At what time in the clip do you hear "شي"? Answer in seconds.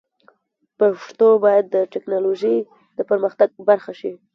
3.99-4.11